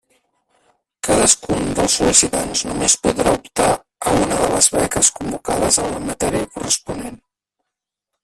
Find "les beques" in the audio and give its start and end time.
4.55-5.13